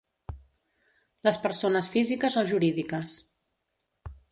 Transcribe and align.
Les 1.27 1.39
persones 1.43 1.91
físiques 1.97 2.39
o 2.43 2.45
jurídiques. 2.55 3.17